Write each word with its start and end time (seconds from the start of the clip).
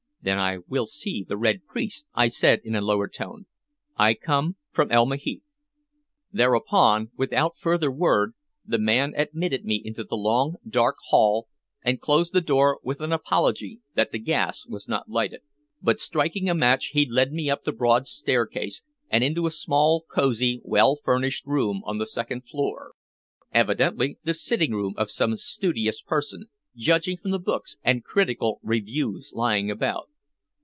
"Then 0.23 0.37
I 0.37 0.59
will 0.67 0.85
see 0.85 1.25
the 1.27 1.35
Red 1.35 1.65
Priest," 1.65 2.05
I 2.13 2.27
said 2.27 2.61
in 2.63 2.75
a 2.75 2.81
lower 2.81 3.07
tone. 3.07 3.47
"I 3.97 4.13
come 4.13 4.55
from 4.69 4.91
Elma 4.91 5.15
Heath." 5.15 5.61
Thereupon, 6.31 7.09
without 7.17 7.57
further 7.57 7.89
word, 7.91 8.35
the 8.63 8.77
man 8.77 9.15
admitted 9.17 9.65
me 9.65 9.81
into 9.83 10.03
the 10.03 10.15
long, 10.15 10.57
dark 10.69 10.97
hall 11.09 11.47
and 11.81 11.99
closed 11.99 12.33
the 12.33 12.39
door 12.41 12.79
with 12.83 13.01
an 13.01 13.11
apology 13.11 13.79
that 13.95 14.11
the 14.11 14.19
gas 14.19 14.63
was 14.67 14.87
not 14.87 15.09
lighted. 15.09 15.41
But 15.81 15.99
striking 15.99 16.47
a 16.47 16.53
match 16.53 16.91
he 16.93 17.09
led 17.09 17.31
me 17.31 17.49
up 17.49 17.63
the 17.63 17.71
broad 17.73 18.05
staircase 18.05 18.83
and 19.09 19.23
into 19.23 19.47
a 19.47 19.51
small, 19.51 20.05
cosy, 20.07 20.61
well 20.63 20.97
furnished 21.03 21.47
room 21.47 21.81
on 21.83 21.97
the 21.97 22.05
second 22.05 22.43
floor, 22.47 22.93
evidently 23.55 24.19
the 24.23 24.35
sitting 24.35 24.73
room 24.73 24.93
of 24.97 25.09
some 25.09 25.35
studious 25.37 25.99
person, 25.99 26.45
judging 26.75 27.17
from 27.17 27.31
the 27.31 27.39
books 27.39 27.77
and 27.83 28.03
critical 28.03 28.59
reviews 28.61 29.31
lying 29.33 29.71
about. 29.71 30.09